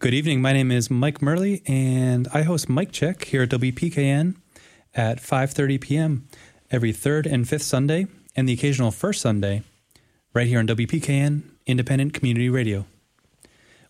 [0.00, 0.40] Good evening.
[0.40, 4.36] My name is Mike Merli, and I host Mic Check here at WPKN
[4.94, 6.28] at 5:30 p.m.
[6.70, 8.06] every third and fifth Sunday,
[8.36, 9.64] and the occasional first Sunday,
[10.32, 12.86] right here on WPKN Independent Community Radio.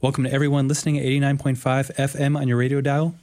[0.00, 3.14] Welcome to everyone listening at 89.5 FM on your radio dial.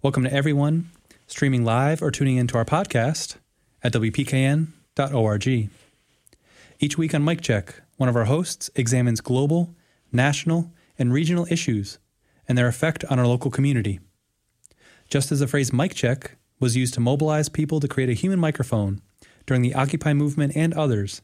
[0.00, 0.88] Welcome to everyone
[1.26, 3.36] streaming live or tuning into our podcast
[3.82, 5.68] at WPKN.org.
[6.80, 9.74] Each week on Mic Check, one of our hosts examines global,
[10.10, 11.98] national, and regional issues
[12.48, 14.00] and their effect on our local community.
[15.08, 18.38] Just as the phrase mic check was used to mobilize people to create a human
[18.38, 19.00] microphone
[19.46, 21.22] during the Occupy movement and others,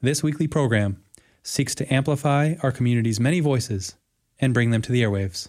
[0.00, 1.02] this weekly program
[1.42, 3.96] seeks to amplify our community's many voices
[4.40, 5.48] and bring them to the airwaves.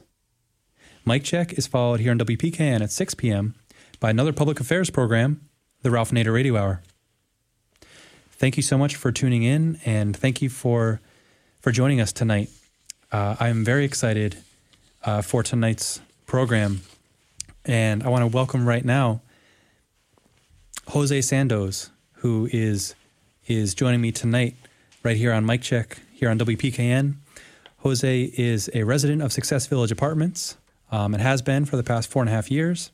[1.05, 3.55] Mic Check is followed here on WPKN at 6 p.m.
[3.99, 5.41] by another public affairs program,
[5.81, 6.81] the Ralph Nader Radio Hour.
[8.31, 11.01] Thank you so much for tuning in, and thank you for
[11.61, 12.49] for joining us tonight.
[13.11, 14.37] Uh, I am very excited
[15.03, 16.81] uh, for tonight's program.
[17.65, 19.21] And I want to welcome right now
[20.89, 22.95] Jose Sandoz, who is
[23.47, 24.55] is joining me tonight
[25.03, 27.15] right here on Mic Check here on WPKN.
[27.79, 30.57] Jose is a resident of Success Village Apartments
[30.91, 32.91] um, and has been for the past four and a half years.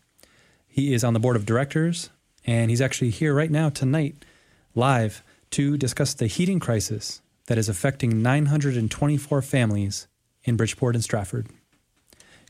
[0.68, 2.10] He is on the board of directors,
[2.46, 4.26] and he's actually here right now tonight,
[4.74, 10.08] live, to discuss the heating crisis that is affecting 924 families
[10.44, 11.48] in Bridgeport and Stratford.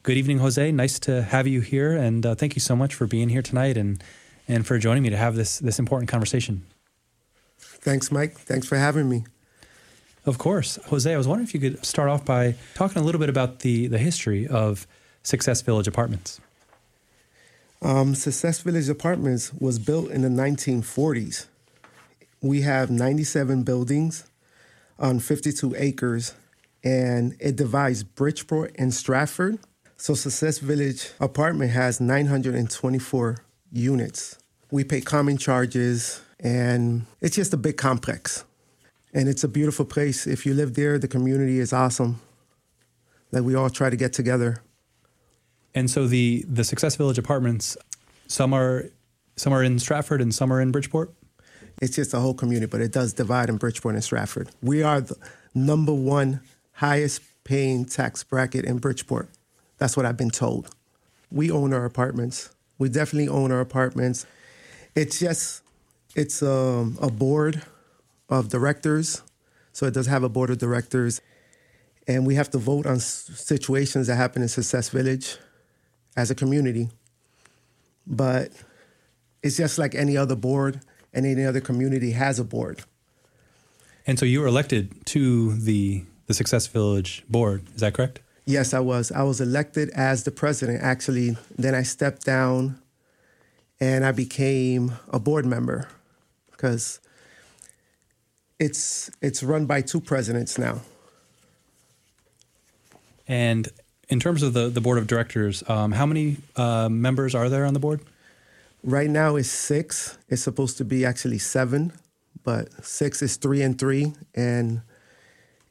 [0.01, 0.71] Good evening, Jose.
[0.71, 3.75] Nice to have you here, and uh, thank you so much for being here tonight
[3.75, 4.01] and
[4.47, 6.63] and for joining me to have this this important conversation.
[7.57, 8.37] Thanks, Mike.
[8.37, 9.25] Thanks for having me.
[10.25, 11.13] Of course, Jose.
[11.13, 13.87] I was wondering if you could start off by talking a little bit about the
[13.87, 14.87] the history of
[15.21, 16.39] Success Village Apartments.
[17.81, 21.47] Um, Success Village Apartments was built in the 1940s.
[22.41, 24.29] We have 97 buildings
[24.97, 26.35] on 52 acres,
[26.85, 29.59] and it divides Bridgeport and Stratford
[29.99, 34.39] so Success Village apartment has 924 units.
[34.71, 38.45] We pay common charges and it's just a big complex.
[39.13, 40.25] And it's a beautiful place.
[40.25, 42.21] If you live there, the community is awesome.
[43.33, 44.61] Like we all try to get together.
[45.75, 47.75] And so the the Success Village apartments,
[48.27, 48.85] some are
[49.35, 51.13] some are in Stratford and some are in Bridgeport.
[51.81, 54.49] It's just a whole community, but it does divide in Bridgeport and Stratford.
[54.61, 55.17] We are the
[55.53, 56.39] number one
[56.73, 59.29] highest paying tax bracket in Bridgeport.
[59.79, 60.69] That's what I've been told.
[61.31, 62.51] We own our apartments.
[62.77, 64.25] We definitely own our apartments.
[64.95, 65.63] It's just,
[66.15, 67.63] it's um, a board
[68.29, 69.21] of directors.
[69.73, 71.21] So it does have a board of directors.
[72.07, 75.37] And we have to vote on situations that happen in Success Village
[76.15, 76.89] as a community.
[78.05, 78.51] But
[79.43, 80.81] it's just like any other board
[81.13, 82.83] and any other community has a board.
[84.05, 88.19] And so you were elected to the the Success Village board, is that correct?
[88.49, 89.11] Yes, I was.
[89.11, 91.37] I was elected as the president, actually.
[91.55, 92.81] Then I stepped down
[93.79, 95.87] and I became a board member
[96.49, 96.99] because
[98.57, 100.81] it's it's run by two presidents now.
[103.27, 103.69] And
[104.09, 107.67] in terms of the, the board of directors, um, how many uh, members are there
[107.67, 108.01] on the board?
[108.83, 110.17] Right now is six.
[110.27, 111.93] It's supposed to be actually seven,
[112.43, 114.13] but six is three and three.
[114.33, 114.81] And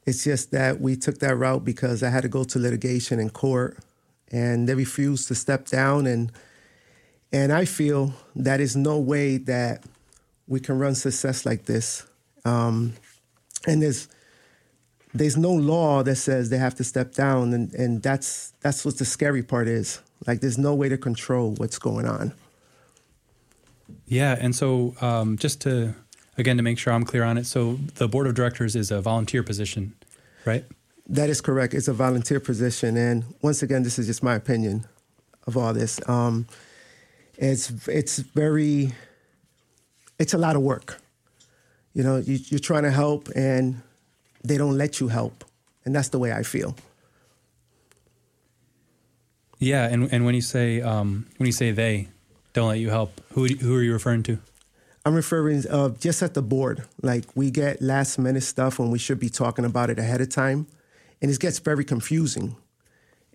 [0.05, 3.29] it's just that we took that route because I had to go to litigation in
[3.29, 3.77] court
[4.31, 6.31] and they refused to step down and
[7.31, 9.83] and I feel that is no way that
[10.47, 12.07] we can run success like this.
[12.43, 12.93] Um,
[13.67, 14.07] and there's
[15.13, 18.97] there's no law that says they have to step down and, and that's that's what
[18.97, 20.01] the scary part is.
[20.25, 22.33] Like there's no way to control what's going on.
[24.05, 25.95] Yeah, and so um, just to
[26.39, 29.01] again to make sure I'm clear on it, so the board of directors is a
[29.01, 29.93] volunteer position,
[30.45, 30.65] right?
[31.07, 31.73] That is correct.
[31.73, 34.85] It's a volunteer position, and once again, this is just my opinion
[35.47, 35.99] of all this.
[36.07, 36.47] Um,
[37.37, 38.93] it's it's very
[40.19, 40.99] it's a lot of work.
[41.93, 43.81] You know, you, you're trying to help, and
[44.43, 45.43] they don't let you help,
[45.85, 46.75] and that's the way I feel.
[49.57, 52.07] Yeah, and and when you say um, when you say they
[52.53, 54.39] don't let you help, who who are you referring to?
[55.09, 56.83] I'm referring uh, just at the board.
[57.01, 60.29] Like we get last minute stuff when we should be talking about it ahead of
[60.29, 60.67] time,
[61.19, 62.55] and it gets very confusing.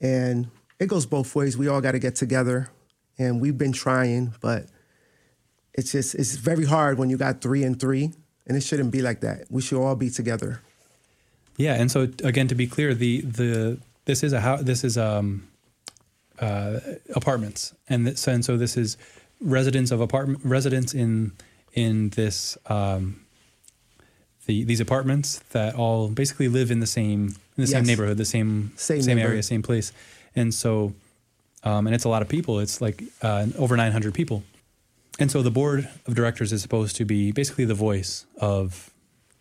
[0.00, 1.58] And it goes both ways.
[1.58, 2.70] We all got to get together,
[3.18, 4.66] and we've been trying, but
[5.72, 8.12] it's just it's very hard when you got three and three,
[8.46, 9.46] and it shouldn't be like that.
[9.50, 10.60] We should all be together.
[11.56, 14.96] Yeah, and so again, to be clear, the the this is a how this is
[14.96, 15.48] um
[16.38, 16.78] uh,
[17.16, 18.96] apartments, and this, and so this is
[19.40, 21.32] residents of apartment residents in
[21.74, 23.20] in this um,
[24.46, 27.70] the these apartments that all basically live in the same in the yes.
[27.70, 29.92] same neighborhood, the same same, same area, same place.
[30.34, 30.94] and so
[31.62, 32.60] um, and it's a lot of people.
[32.60, 34.42] It's like uh, over 900 people,
[35.18, 38.90] and so the board of directors is supposed to be basically the voice of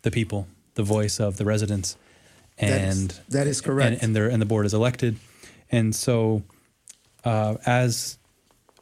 [0.04, 1.98] the people, the voice of the residents,
[2.58, 4.02] and that is, that is correct.
[4.02, 5.18] And, and, and the board is elected,
[5.72, 6.44] and so
[7.26, 8.18] uh, as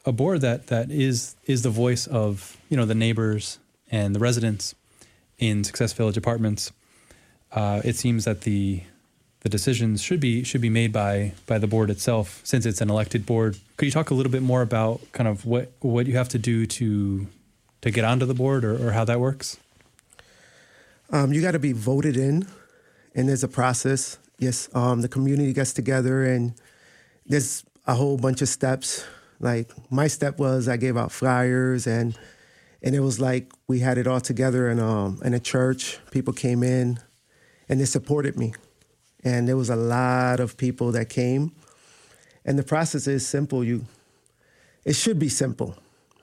[0.04, 3.58] a board that that is is the voice of you know the neighbors
[3.90, 4.74] and the residents
[5.38, 6.72] in Success Village Apartments.
[7.52, 8.82] Uh, it seems that the
[9.40, 12.90] the decisions should be should be made by by the board itself since it's an
[12.90, 13.58] elected board.
[13.76, 16.38] Could you talk a little bit more about kind of what what you have to
[16.38, 17.26] do to
[17.82, 19.56] to get onto the board or, or how that works?
[21.10, 22.46] Um, you got to be voted in,
[23.14, 24.18] and there's a process.
[24.38, 26.54] Yes, um, the community gets together, and
[27.26, 29.04] there's a whole bunch of steps
[29.42, 32.16] like my step was I gave out flyers and
[32.82, 35.98] and it was like we had it all together in um in a church.
[36.10, 36.98] People came in
[37.68, 38.54] and they supported me.
[39.24, 41.52] And there was a lot of people that came.
[42.44, 43.62] And the process is simple.
[43.62, 43.84] You
[44.84, 45.76] it should be simple,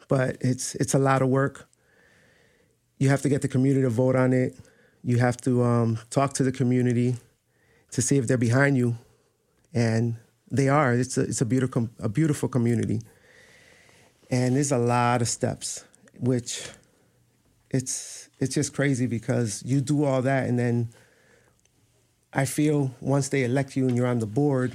[0.08, 1.68] but it's it's a lot of work.
[2.98, 4.58] You have to get the community to vote on it.
[5.04, 7.16] You have to um, talk to the community
[7.92, 8.98] to see if they're behind you,
[9.74, 10.18] and
[10.52, 10.94] they are.
[10.94, 13.02] It's a, it's a beautiful a beautiful community,
[14.30, 15.86] and there's a lot of steps,
[16.20, 16.68] which
[17.70, 20.90] it's it's just crazy because you do all that, and then
[22.34, 24.74] I feel once they elect you and you're on the board,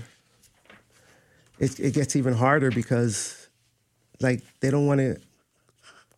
[1.58, 3.48] it it gets even harder because
[4.20, 5.16] like they don't want to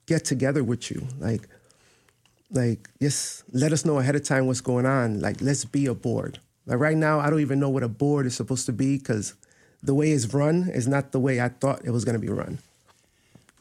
[0.06, 1.49] get together with you, like
[2.50, 5.20] like just let us know ahead of time what's going on.
[5.20, 6.38] Like let's be a board.
[6.67, 9.35] Like right now, I don't even know what a board is supposed to be because
[9.82, 12.28] the way it's run is not the way I thought it was going to be
[12.28, 12.58] run.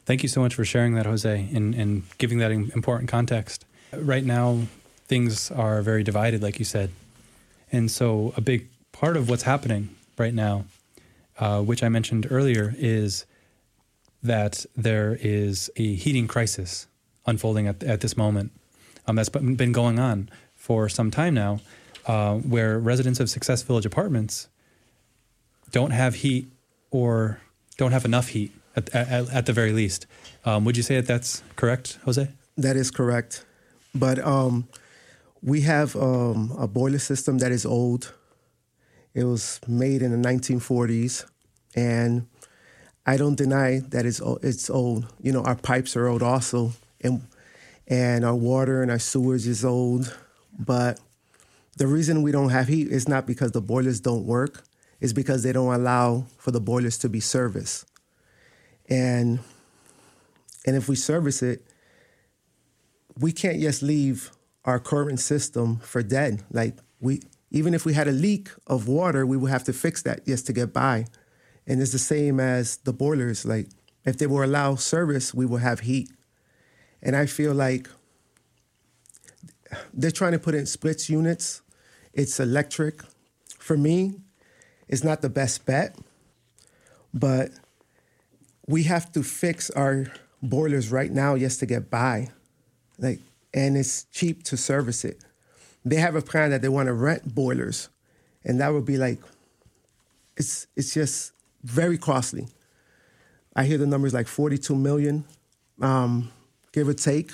[0.04, 3.64] Thank you so much for sharing that, Jose, and, and giving that important context.
[3.92, 4.62] Right now,
[5.06, 6.90] things are very divided, like you said.
[7.72, 10.64] And so, a big part of what's happening right now,
[11.38, 13.26] uh, which I mentioned earlier, is
[14.22, 16.86] that there is a heating crisis
[17.26, 18.52] unfolding at, at this moment
[19.06, 21.60] um, that's been going on for some time now,
[22.06, 24.48] uh, where residents of Success Village Apartments
[25.70, 26.50] don't have heat
[26.90, 27.40] or
[27.76, 30.06] don't have enough heat at, at, at the very least.
[30.44, 32.28] Um, would you say that that's correct, Jose?
[32.56, 33.44] That is correct.
[33.94, 34.68] But um,
[35.42, 38.12] we have um, a boiler system that is old.
[39.14, 41.24] It was made in the 1940s,
[41.74, 42.26] and
[43.06, 45.06] I don't deny that it's it's old.
[45.20, 47.22] You know, our pipes are old also, and
[47.88, 50.14] and our water and our sewers is old.
[50.58, 51.00] But
[51.76, 54.65] the reason we don't have heat is not because the boilers don't work
[55.00, 57.86] is because they don't allow for the boilers to be serviced.
[58.88, 59.40] And
[60.66, 61.64] and if we service it,
[63.18, 64.30] we can't just leave
[64.64, 66.42] our current system for dead.
[66.50, 67.20] Like we
[67.50, 70.46] even if we had a leak of water, we would have to fix that just
[70.46, 71.06] to get by.
[71.66, 73.44] And it's the same as the boilers.
[73.44, 73.68] Like
[74.04, 76.10] if they were allowed service, we would have heat.
[77.02, 77.88] And I feel like
[79.92, 81.62] they're trying to put in splits units.
[82.12, 83.02] It's electric.
[83.58, 84.14] For me,
[84.88, 85.96] is not the best bet,
[87.12, 87.50] but
[88.66, 90.12] we have to fix our
[90.42, 92.28] boilers right now just to get by.
[92.98, 93.20] Like,
[93.54, 95.24] and it's cheap to service it.
[95.84, 97.88] They have a plan that they want to rent boilers,
[98.44, 99.20] and that would be like,
[100.36, 102.48] it's it's just very costly.
[103.54, 105.24] I hear the numbers like 42 million,
[105.80, 106.30] um,
[106.72, 107.32] give or take,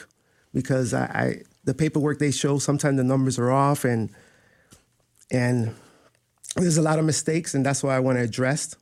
[0.53, 4.11] because I, I the paperwork they show sometimes the numbers are off and
[5.31, 5.75] and
[6.57, 8.77] there's a lot of mistakes, and that's why I want to address.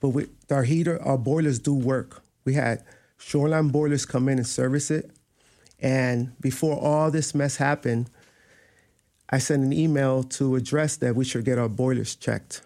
[0.00, 2.22] But with our heater, our boilers do work.
[2.44, 2.84] We had
[3.18, 5.10] shoreline boilers come in and service it.
[5.80, 8.10] And before all this mess happened,
[9.30, 12.62] I sent an email to address that we should get our boilers checked.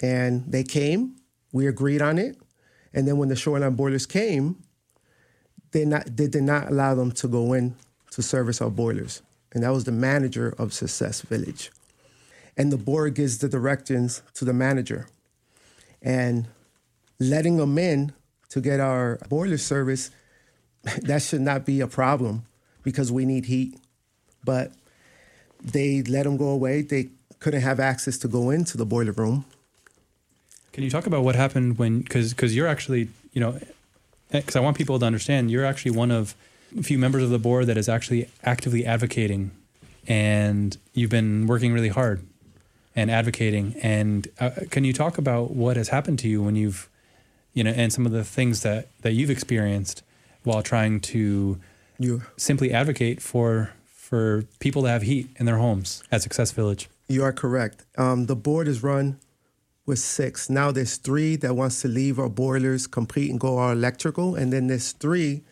[0.00, 1.16] And they came,
[1.52, 2.38] we agreed on it.
[2.92, 4.62] And then when the shoreline boilers came,
[5.72, 7.74] they, not, they did not allow them to go in
[8.12, 9.22] to service our boilers.
[9.52, 11.70] And that was the manager of Success Village
[12.56, 15.06] and the board gives the directions to the manager.
[16.02, 16.46] And
[17.18, 18.12] letting them in
[18.50, 20.10] to get our boiler service,
[21.02, 22.44] that should not be a problem
[22.82, 23.78] because we need heat.
[24.44, 24.72] But
[25.62, 26.82] they let them go away.
[26.82, 27.08] They
[27.40, 29.44] couldn't have access to go into the boiler room.
[30.72, 33.58] Can you talk about what happened when, because because you're actually, you know,
[34.32, 36.34] eh, because I want people to understand, you're actually one of
[36.76, 39.52] a few members of the board that is actually actively advocating,
[40.08, 42.26] and you've been working really hard
[42.96, 43.74] and advocating.
[43.82, 46.88] And uh, can you talk about what has happened to you when you've,
[47.52, 50.02] you know, and some of the things that that you've experienced
[50.42, 51.58] while trying to
[51.98, 56.88] you, simply advocate for for people to have heat in their homes at Success Village?
[57.08, 57.84] You are correct.
[57.98, 59.18] Um, the board is run
[59.86, 60.48] with six.
[60.48, 64.52] Now there's three that wants to leave our boilers complete and go all electrical, and
[64.52, 65.42] then there's three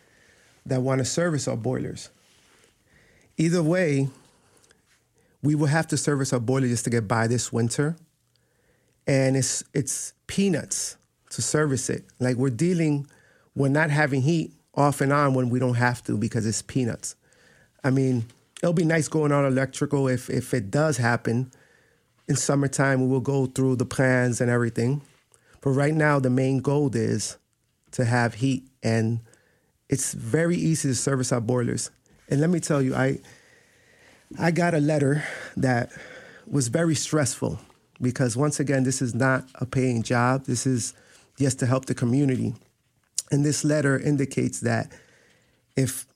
[0.65, 2.11] that want to service our boilers.
[3.37, 4.09] Either way,
[5.43, 7.97] we will have to service our boiler just to get by this winter,
[9.07, 10.97] and it's it's peanuts
[11.31, 12.05] to service it.
[12.21, 13.07] Like we're dealing,
[13.55, 17.17] we're not having heat off and on when we don't have to because it's peanuts.
[17.85, 18.27] I mean,
[18.63, 21.51] it'll be nice going on electrical if if it does happen.
[22.29, 25.03] In summertime, we will go through the plans and everything.
[25.61, 27.37] But right now, the main goal is
[27.93, 29.21] to have heat, and
[29.89, 31.91] it's very easy to service our boilers.
[32.29, 33.19] And let me tell you, I
[34.39, 35.25] I got a letter
[35.57, 35.91] that
[36.47, 37.59] was very stressful
[38.01, 40.45] because once again, this is not a paying job.
[40.45, 40.95] This is
[41.39, 42.55] just to help the community.
[43.31, 44.93] And this letter indicates that
[45.77, 46.07] if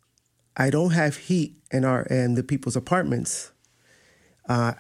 [0.56, 3.52] I don't have heat in our in the people's apartments,
[4.49, 4.73] uh,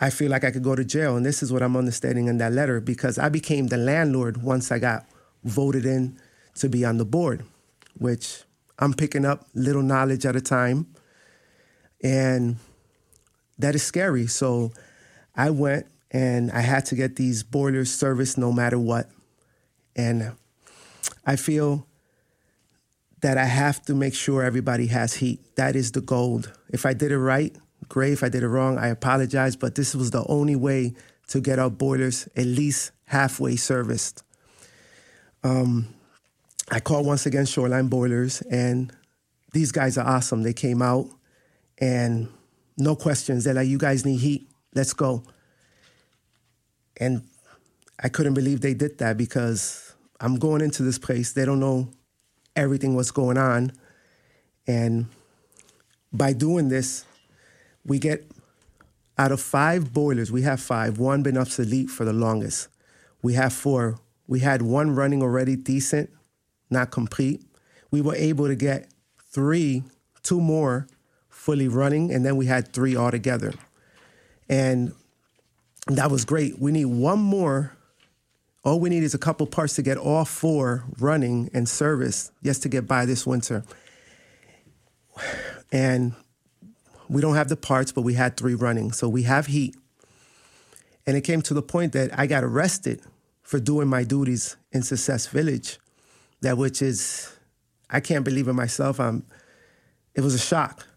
[0.00, 1.16] I feel like I could go to jail.
[1.16, 4.70] And this is what I'm understanding in that letter because I became the landlord once
[4.70, 5.06] I got
[5.44, 6.18] voted in
[6.56, 7.44] to be on the board,
[7.96, 8.42] which
[8.78, 10.86] I'm picking up little knowledge at a time.
[12.02, 12.56] And
[13.58, 14.26] that is scary.
[14.26, 14.72] So
[15.34, 19.10] I went and I had to get these boilers serviced no matter what.
[19.96, 20.32] And
[21.26, 21.86] I feel
[23.20, 25.40] that I have to make sure everybody has heat.
[25.56, 26.52] That is the gold.
[26.70, 27.54] If I did it right,
[27.88, 28.12] great.
[28.12, 29.56] If I did it wrong, I apologize.
[29.56, 30.94] But this was the only way
[31.28, 34.22] to get our boilers at least halfway serviced.
[35.42, 35.94] Um,
[36.70, 38.92] I called once again Shoreline Boilers, and
[39.52, 40.42] these guys are awesome.
[40.42, 41.08] They came out
[41.78, 42.28] and
[42.76, 43.44] no questions.
[43.44, 44.48] They're like, you guys need heat.
[44.74, 45.22] Let's go.
[46.98, 47.22] And
[48.02, 51.32] I couldn't believe they did that because I'm going into this place.
[51.32, 51.90] They don't know
[52.54, 53.72] everything what's going on.
[54.66, 55.06] And
[56.12, 57.04] by doing this,
[57.84, 58.30] we get
[59.16, 60.98] out of five boilers, we have five.
[60.98, 62.68] One been obsolete for the longest.
[63.22, 63.98] We have four.
[64.28, 66.10] We had one running already decent,
[66.70, 67.42] not complete.
[67.90, 68.92] We were able to get
[69.32, 69.82] three,
[70.22, 70.86] two more
[71.48, 73.54] fully running, and then we had three altogether.
[74.50, 74.92] And
[75.86, 76.58] that was great.
[76.58, 77.72] We need one more.
[78.64, 82.62] All we need is a couple parts to get all four running and service just
[82.64, 83.64] to get by this winter.
[85.72, 86.12] And
[87.08, 88.92] we don't have the parts, but we had three running.
[88.92, 89.74] So we have heat.
[91.06, 93.00] And it came to the point that I got arrested
[93.40, 95.78] for doing my duties in Success Village,
[96.42, 97.34] that which is,
[97.88, 99.00] I can't believe in myself.
[99.00, 99.24] I'm,
[100.14, 100.87] it was a shock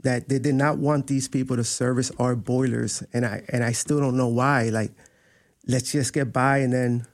[0.00, 3.72] that they did not want these people to service our boilers, and I and I
[3.72, 4.68] still don't know why.
[4.68, 4.92] Like,
[5.66, 7.06] let's just get by and then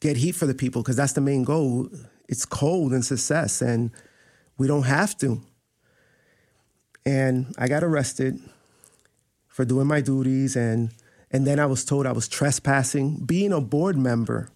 [0.00, 1.88] get heat for the people because that's the main goal.
[2.28, 3.90] It's cold and success, and
[4.58, 5.40] we don't have to.
[7.04, 8.38] And I got arrested
[9.48, 10.90] for doing my duties, and
[11.30, 13.24] and then I was told I was trespassing.
[13.24, 14.48] Being a board member,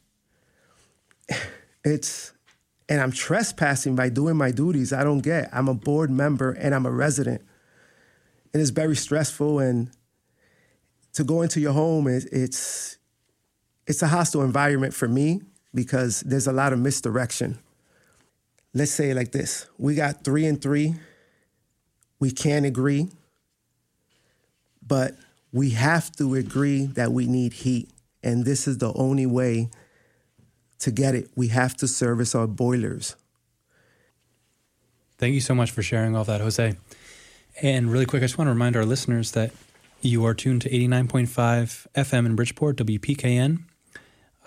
[1.85, 2.33] it's
[2.89, 4.93] and I'm trespassing by doing my duties.
[4.93, 5.49] I don't get.
[5.53, 7.43] I'm a board member and I'm a resident.
[8.53, 9.91] And it's very stressful and
[11.15, 12.99] to go into your home it, it's
[13.87, 17.59] it's a hostile environment for me because there's a lot of misdirection.
[18.75, 19.67] Let's say like this.
[19.79, 20.95] We got 3 and 3.
[22.19, 23.09] We can't agree.
[24.87, 25.17] But
[25.53, 27.91] we have to agree that we need heat
[28.23, 29.71] and this is the only way
[30.81, 33.17] to get it, we have to service our boilers.
[35.19, 36.77] Thank you so much for sharing all that, Jose.
[37.63, 39.51] And really quick, I just want to remind our listeners that
[40.03, 43.63] you are tuned to 89.5 FM in Bridgeport, WPKN,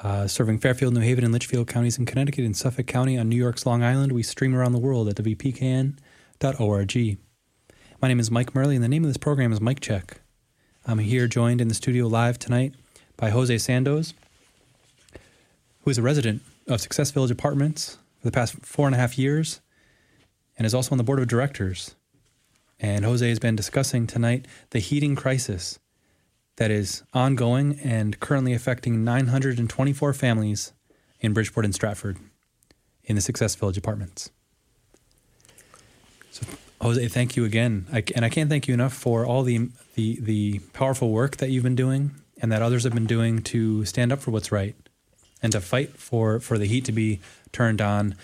[0.03, 3.35] uh, serving Fairfield, New Haven, and Litchfield counties in Connecticut and Suffolk County on New
[3.35, 4.11] York's Long Island.
[4.11, 5.97] We stream around the world at WPKN.org.
[8.01, 10.21] My name is Mike Merli, and the name of this program is Mic Check.
[10.85, 12.73] I'm here joined in the studio live tonight
[13.17, 14.13] by Jose Sandoz,
[15.89, 19.17] who is a resident of Success Village Apartments for the past four and a half
[19.17, 19.59] years
[20.55, 21.95] and is also on the board of directors.
[22.79, 25.79] And Jose has been discussing tonight the heating crisis
[26.57, 30.73] that is ongoing and currently affecting 924 families
[31.21, 32.19] in Bridgeport and Stratford
[33.05, 34.29] in the Success Village Apartments.
[36.29, 36.45] So,
[36.81, 37.87] Jose, thank you again.
[37.91, 41.49] I, and I can't thank you enough for all the, the, the powerful work that
[41.49, 44.75] you've been doing and that others have been doing to stand up for what's right
[45.41, 47.19] and to fight for for the heat to be
[47.51, 48.15] turned on.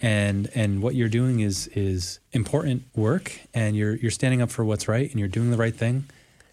[0.00, 4.64] And and what you're doing is is important work and you're you're standing up for
[4.64, 6.04] what's right and you're doing the right thing.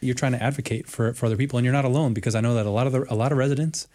[0.02, 2.56] You're trying to advocate for for other people and you're not alone because I know
[2.56, 3.88] that a lot of the, a lot of residents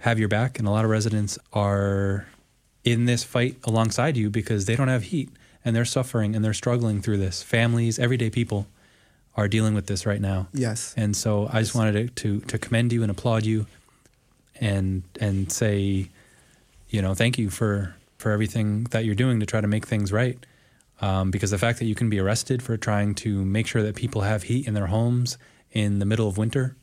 [0.00, 2.26] have your back and a lot of residents are
[2.84, 5.28] in this fight alongside you because they don't have heat
[5.64, 7.42] and they're suffering and they're struggling through this.
[7.42, 8.68] Families everyday people
[9.36, 10.48] are dealing with this right now.
[10.54, 10.94] Yes.
[10.96, 13.66] And so I just wanted to to, to commend you and applaud you
[14.60, 16.08] and and say,
[16.88, 20.12] you know, thank you for for everything that you're doing to try to make things
[20.12, 20.38] right.
[21.00, 23.94] Um, because the fact that you can be arrested for trying to make sure that
[23.94, 25.38] people have heat in their homes
[25.70, 26.76] in the middle of winter.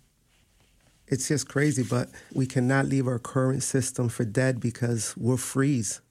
[1.08, 6.02] It's just crazy, but we cannot leave our current system for dead because we'll freeze.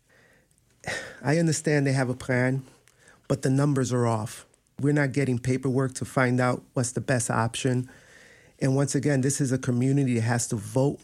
[1.25, 2.63] I understand they have a plan,
[3.27, 4.47] but the numbers are off.
[4.79, 7.89] We're not getting paperwork to find out what's the best option.
[8.61, 11.01] And once again, this is a community that has to vote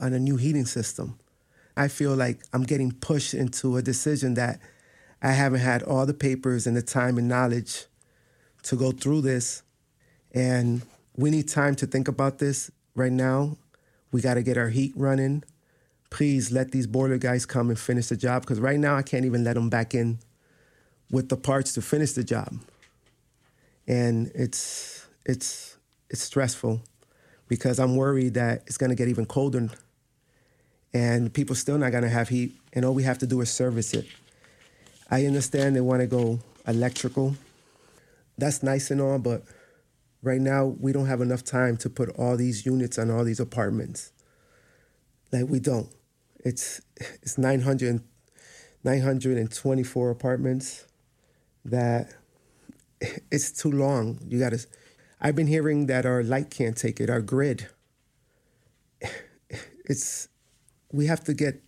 [0.00, 1.18] on a new heating system.
[1.76, 4.60] I feel like I'm getting pushed into a decision that
[5.22, 7.86] I haven't had all the papers and the time and knowledge
[8.64, 9.62] to go through this.
[10.32, 10.82] And
[11.16, 13.56] we need time to think about this right now.
[14.12, 15.44] We got to get our heat running.
[16.10, 19.24] Please let these boiler guys come and finish the job because right now I can't
[19.24, 20.18] even let them back in
[21.10, 22.54] with the parts to finish the job.
[23.86, 25.76] And it's it's
[26.10, 26.82] it's stressful
[27.48, 29.68] because I'm worried that it's going to get even colder
[30.94, 33.94] and people still not to have heat and all we have to do is service
[33.94, 34.06] it.
[35.10, 37.36] I understand they want to go electrical.
[38.36, 39.42] That's nice and all, but
[40.22, 43.40] right now we don't have enough time to put all these units on all these
[43.40, 44.12] apartments.
[45.32, 45.88] Like we don't.
[46.44, 48.02] It's it's 900
[48.84, 50.86] 924 apartments
[51.64, 52.14] that
[53.30, 54.18] it's too long.
[54.26, 54.66] You got to
[55.20, 57.68] I've been hearing that our light can't take it, our grid.
[59.90, 60.28] It's
[60.92, 61.62] we have to get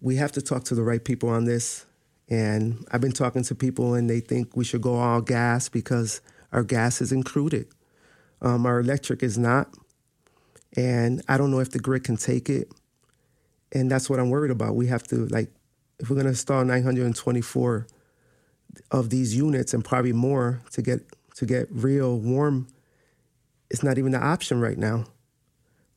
[0.00, 1.86] we have to talk to the right people on this
[2.28, 6.20] and I've been talking to people, and they think we should go all gas because
[6.52, 7.66] our gas is included.
[8.40, 9.68] Um, our electric is not.
[10.76, 12.72] And I don't know if the grid can take it.
[13.72, 14.74] And that's what I'm worried about.
[14.74, 15.50] We have to, like,
[15.98, 17.86] if we're going to install 924
[18.90, 21.00] of these units and probably more to get
[21.36, 22.68] to get real warm,
[23.68, 25.04] it's not even an option right now.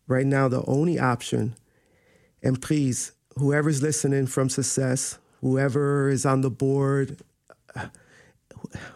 [0.07, 1.55] Right now, the only option,
[2.43, 7.21] and please, whoever's listening from Success, whoever is on the board,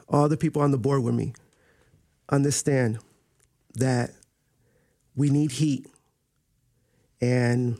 [0.07, 1.33] all the people on the board with me,
[2.29, 2.99] understand
[3.75, 4.11] that
[5.15, 5.87] we need heat
[7.21, 7.77] and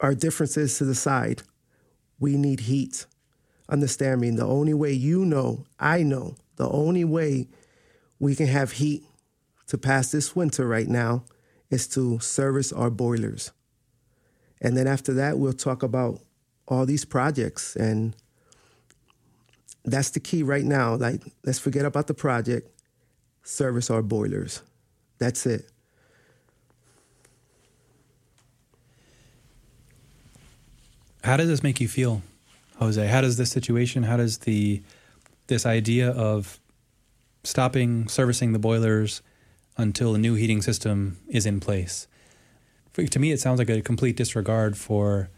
[0.00, 1.42] our differences to the side.
[2.18, 3.06] We need heat.
[3.68, 4.30] Understand me.
[4.30, 7.48] The only way you know, I know, the only way
[8.18, 9.04] we can have heat
[9.66, 11.24] to pass this winter right now
[11.70, 13.50] is to service our boilers.
[14.60, 16.20] And then after that, we'll talk about
[16.68, 17.76] all these projects.
[17.76, 18.14] And
[19.84, 20.96] that's the key right now.
[20.96, 22.70] Like let's forget about the project.
[23.42, 24.62] Service our boilers.
[25.18, 25.70] That's it.
[31.22, 32.22] How does this make you feel
[32.78, 33.06] jose?
[33.06, 34.82] How does this situation how does the
[35.46, 36.58] this idea of
[37.44, 39.22] stopping servicing the boilers
[39.76, 42.08] until a new heating system is in place
[43.04, 45.28] to me it sounds like a complete disregard for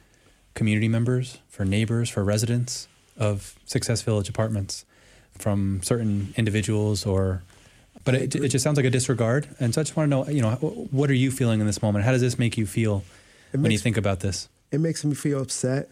[0.54, 4.84] community members, for neighbors, for residents of Success Village apartments
[5.36, 7.42] from certain individuals or
[8.04, 9.48] but it, it just sounds like a disregard.
[9.60, 10.52] And so i just want to know you know
[10.90, 12.04] what are you feeling in this moment?
[12.04, 13.04] How does this make you feel
[13.52, 14.48] it when makes, you think about this?
[14.70, 15.90] It makes me feel upset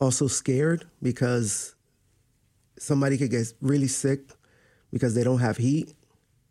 [0.00, 1.74] also scared because
[2.78, 4.20] somebody could get really sick
[4.92, 5.94] because they don't have heat.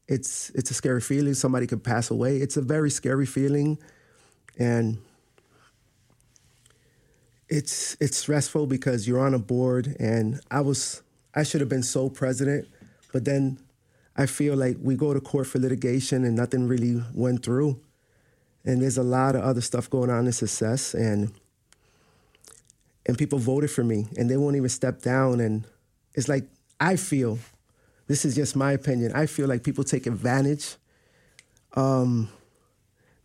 [0.08, 1.34] It's it's a scary feeling.
[1.34, 2.38] Somebody could pass away.
[2.38, 3.78] It's a very scary feeling
[4.58, 4.98] and
[7.50, 11.02] it's it's stressful because you're on a board and I was
[11.34, 12.68] I should have been sole president,
[13.14, 13.60] but then
[14.16, 17.80] I feel like we go to court for litigation and nothing really went through.
[18.66, 21.32] And there's a lot of other stuff going on in success and
[23.06, 25.66] and people voted for me and they won't even step down and
[26.16, 26.46] it's like
[26.80, 27.40] I feel
[28.08, 29.12] this is just my opinion.
[29.14, 30.76] I feel like people take advantage
[31.76, 32.30] um,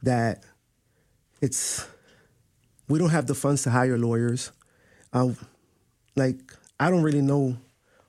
[0.02, 0.44] that
[1.42, 1.86] it's
[2.88, 4.52] we don't have the funds to hire lawyers.
[5.12, 5.32] Uh,
[6.16, 6.38] like,
[6.80, 7.58] I don't really know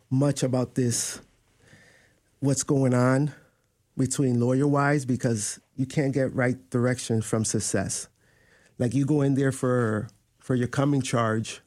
[0.09, 1.19] much about this,
[2.39, 3.33] what's going on
[3.97, 8.07] between lawyer wise, because you can't get right direction from success.
[8.77, 10.07] Like, you go in there for
[10.39, 11.61] for your coming charge,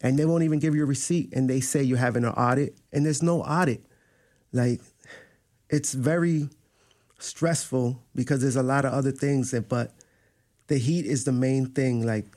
[0.00, 2.78] and they won't even give you a receipt, and they say you're having an audit,
[2.92, 3.84] and there's no audit.
[4.52, 4.80] Like,
[5.68, 6.48] it's very
[7.18, 9.92] stressful because there's a lot of other things that, but
[10.70, 12.06] the heat is the main thing.
[12.06, 12.36] Like,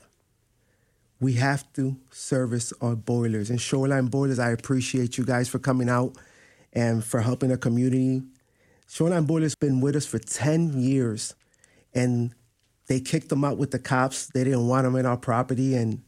[1.20, 3.48] we have to service our boilers.
[3.48, 6.16] And Shoreline Boilers, I appreciate you guys for coming out
[6.72, 8.22] and for helping the community.
[8.88, 11.36] Shoreline Boilers been with us for 10 years
[11.94, 12.34] and
[12.88, 14.26] they kicked them out with the cops.
[14.26, 16.02] They didn't want them in our property and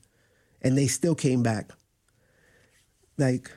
[0.61, 1.71] and they still came back.
[3.17, 3.53] Like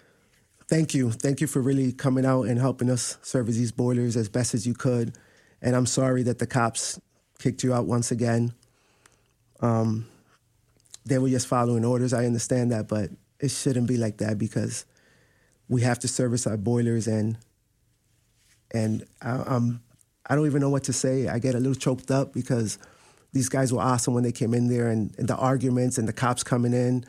[0.67, 1.09] thank you.
[1.09, 4.67] Thank you for really coming out and helping us service these boilers as best as
[4.67, 5.17] you could.
[5.59, 6.99] And I'm sorry that the cops
[7.39, 8.53] kicked you out once again.
[9.61, 10.07] Um,
[11.05, 12.13] they were just following orders.
[12.13, 14.85] I understand that, but it shouldn't be like that because
[15.67, 17.37] we have to service our boilers and
[18.71, 19.81] and I, um,
[20.27, 21.27] I don't even know what to say.
[21.27, 22.77] I get a little choked up because
[23.33, 26.13] these guys were awesome when they came in there and, and the arguments and the
[26.13, 27.03] cops coming in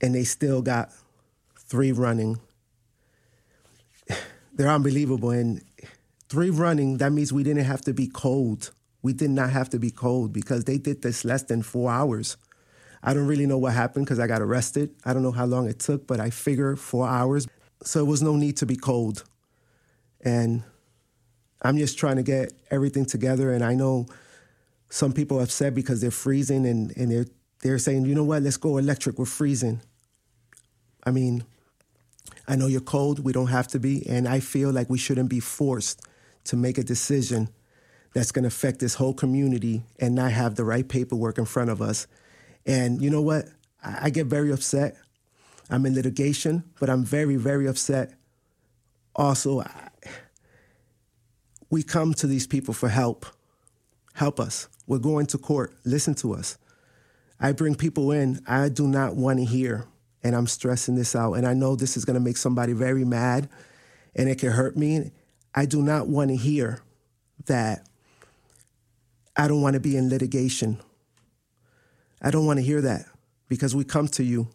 [0.00, 0.90] and they still got
[1.56, 2.40] three running.
[4.52, 5.30] They're unbelievable.
[5.30, 5.62] And
[6.28, 8.72] three running, that means we didn't have to be cold.
[9.02, 12.36] We did not have to be cold because they did this less than four hours.
[13.02, 14.94] I don't really know what happened because I got arrested.
[15.04, 17.48] I don't know how long it took, but I figure four hours.
[17.82, 19.24] So it was no need to be cold.
[20.20, 20.62] And
[21.62, 23.52] I'm just trying to get everything together.
[23.52, 24.06] And I know
[24.88, 27.26] some people are upset because they're freezing and, and they're,
[27.62, 29.80] they're saying, you know what, let's go electric, we're freezing.
[31.04, 31.44] I mean,
[32.46, 34.06] I know you're cold, we don't have to be.
[34.06, 36.02] And I feel like we shouldn't be forced
[36.44, 37.48] to make a decision
[38.14, 41.70] that's going to affect this whole community and not have the right paperwork in front
[41.70, 42.06] of us
[42.66, 43.46] and you know what?
[43.82, 44.96] I, I get very upset.
[45.70, 48.14] I'm in litigation, but I'm very, very upset.
[49.14, 49.88] Also, I,
[51.70, 53.26] we come to these people for help.
[54.14, 54.68] Help us.
[54.86, 55.74] We're going to court.
[55.84, 56.58] Listen to us.
[57.40, 59.86] I bring people in I do not want to hear,
[60.22, 61.34] and I'm stressing this out.
[61.34, 63.48] And I know this is going to make somebody very mad
[64.14, 65.10] and it can hurt me.
[65.54, 66.82] I do not want to hear
[67.46, 67.88] that
[69.36, 70.78] I don't want to be in litigation
[72.22, 73.06] I don't want to hear that
[73.48, 74.48] because we come to you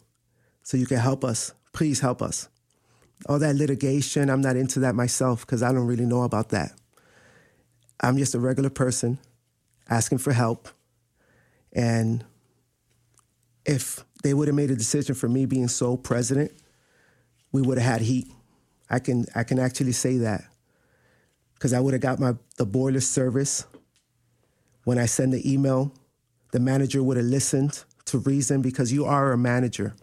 [0.62, 1.52] so you can help us.
[1.74, 2.48] Please help us.
[3.26, 6.72] All that litigation, I'm not into that myself because I don't really know about that.
[8.00, 9.18] I'm just a regular person
[9.90, 10.68] asking for help.
[11.72, 12.24] And
[13.66, 16.52] if they would have made a decision for me being sole president,
[17.52, 18.28] we would have had heat.
[18.88, 20.44] I can I can actually say that
[21.54, 23.66] because I would have got my the boiler service
[24.88, 25.92] when I send the email
[26.52, 29.94] the manager would have listened to reason because you are a manager.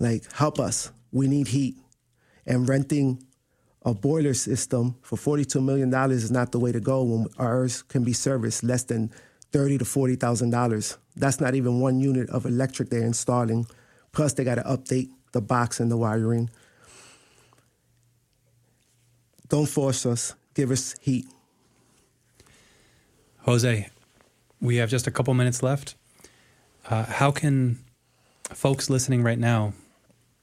[0.00, 0.90] Like, help us.
[1.12, 1.76] We need heat.
[2.44, 3.22] And renting
[3.82, 8.02] a boiler system for $42 million is not the way to go when ours can
[8.02, 9.12] be serviced less than
[9.52, 10.98] thirty to forty thousand dollars.
[11.14, 13.68] That's not even one unit of electric they're installing.
[14.10, 16.50] Plus, they got to update the box and the wiring.
[19.48, 20.34] Don't force us.
[20.52, 21.26] Give us heat.
[23.42, 23.88] Jose,
[24.60, 25.94] we have just a couple minutes left.
[26.88, 27.78] Uh, how can
[28.50, 29.72] folks listening right now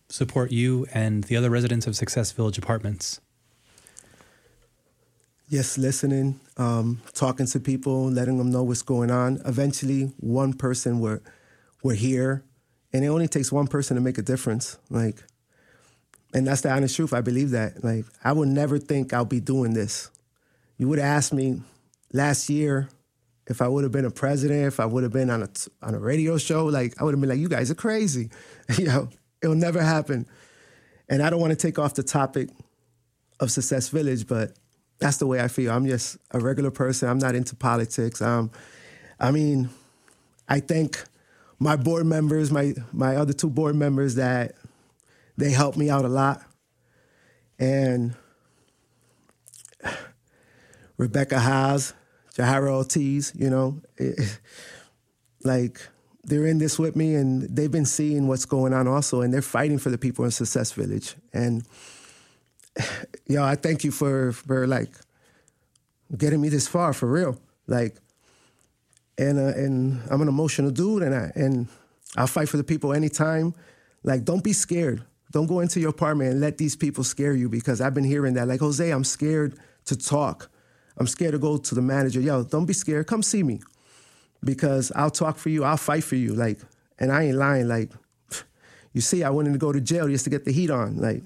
[0.10, 3.19] support you and the other residents of Success Village Apartments?
[5.49, 9.41] Yes, listening, um, talking to people, letting them know what's going on.
[9.45, 11.19] Eventually, one person will
[11.84, 12.43] we're here,
[12.93, 14.78] and it only takes one person to make a difference.
[14.89, 15.21] Like,
[16.34, 17.13] and that's the honest truth.
[17.13, 17.84] I believe that.
[17.84, 20.10] Like, I would never think I'll be doing this.
[20.78, 21.62] You would have asked me
[22.13, 22.89] last year
[23.47, 25.49] if I would have been a president, if I would have been on a
[25.82, 28.29] on a radio show, like I would have been like, "You guys are crazy,"
[28.77, 29.10] you know.
[29.43, 30.25] It'll never happen.
[31.10, 32.49] And I don't want to take off the topic
[33.41, 34.53] of Success Village, but
[34.99, 35.71] that's the way I feel.
[35.71, 37.10] I'm just a regular person.
[37.10, 38.21] I'm not into politics.
[38.21, 38.51] Um,
[39.19, 39.69] I mean,
[40.47, 41.03] I thank
[41.60, 44.56] my board members, my my other two board members, that
[45.38, 46.41] they helped me out a lot,
[47.60, 48.15] and
[50.97, 51.93] Rebecca Haas
[52.36, 54.39] Jahira Ortiz, you know, it,
[55.43, 55.80] like
[56.24, 59.41] they're in this with me and they've been seeing what's going on also and they're
[59.41, 61.15] fighting for the people in Success Village.
[61.34, 61.63] And
[63.28, 64.89] yo, know, I thank you for for like
[66.17, 67.39] getting me this far for real.
[67.67, 67.98] Like
[69.17, 71.67] and uh, and I'm an emotional dude and I and
[72.15, 73.54] I'll fight for the people anytime.
[74.04, 75.04] Like don't be scared.
[75.32, 78.36] Don't go into your apartment and let these people scare you because I've been hearing
[78.36, 80.50] that like Jose, I'm scared to talk.
[80.97, 82.19] I'm scared to go to the manager.
[82.19, 83.08] Yo, don't be scared.
[83.08, 83.62] Come see me
[84.43, 85.63] because I'll talk for you.
[85.63, 86.34] I'll fight for you.
[86.34, 86.60] Like,
[86.99, 87.67] and I ain't lying.
[87.67, 87.91] Like,
[88.93, 90.97] you see, I wanted to go to jail just to get the heat on.
[90.97, 91.23] Like,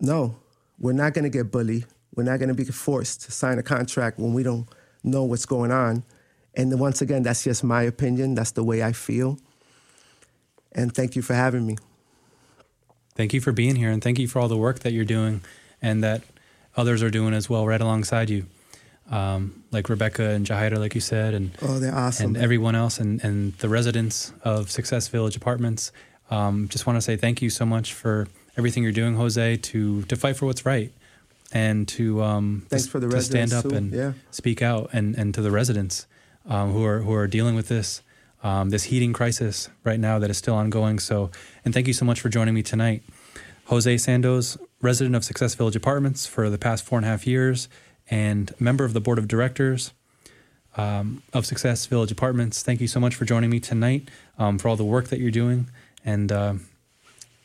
[0.00, 0.36] no,
[0.78, 1.86] we're not going to get bullied.
[2.14, 4.66] We're not going to be forced to sign a contract when we don't
[5.02, 6.04] know what's going on.
[6.54, 8.34] And once again, that's just my opinion.
[8.34, 9.38] That's the way I feel.
[10.72, 11.76] And thank you for having me.
[13.14, 15.42] Thank you for being here, and thank you for all the work that you're doing,
[15.82, 16.22] and that
[16.76, 18.46] others are doing as well, right alongside you.
[19.10, 22.98] Um, like Rebecca and Jahida, like you said, and oh, they're awesome, and everyone else,
[22.98, 25.92] and and the residents of Success Village Apartments.
[26.30, 30.02] Um, just want to say thank you so much for everything you're doing, Jose, to
[30.02, 30.92] to fight for what's right,
[31.52, 33.74] and to um, thanks for the to stand up too.
[33.74, 34.12] and yeah.
[34.30, 36.06] speak out, and and to the residents
[36.48, 38.02] um, who are who are dealing with this
[38.42, 40.98] um, this heating crisis right now that is still ongoing.
[40.98, 41.30] So,
[41.64, 43.02] and thank you so much for joining me tonight.
[43.66, 47.68] Jose Sandoz, resident of Success Village Apartments for the past four and a half years
[48.10, 49.92] and member of the board of directors.
[50.76, 52.62] um, of Success Village Apartments.
[52.62, 55.30] Thank you so much for joining me tonight um, for all the work that you're
[55.30, 55.68] doing,
[56.02, 56.54] and uh,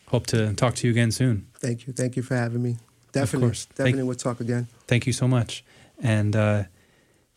[0.08, 1.46] hope to talk to you again soon.
[1.60, 1.92] Thank you.
[1.94, 2.78] Thank you for having me.
[3.12, 3.50] Definitely.
[3.50, 3.66] course.
[3.66, 4.68] Thank- Definitely we'll talk again.
[4.88, 5.66] Thank you so much,
[6.02, 6.64] and uh,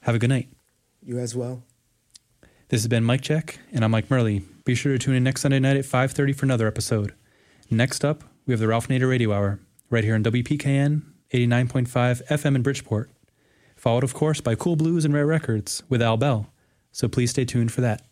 [0.02, 0.48] have a good night.
[1.04, 1.64] You as well.
[2.68, 4.44] This has been Mic Check, and I'm Mike Merli.
[4.64, 7.14] Be sure to tune in next Sunday night at 5.30 for another episode.
[7.68, 9.58] Next up, we have the Ralph Nader Radio Hour,
[9.90, 13.10] right here on WPKN 89.5 FM in Bridgeport.
[13.76, 16.52] Followed, of course, by Cool Blues and Rare Records with Al Bell.
[16.92, 18.02] So please stay tuned for that.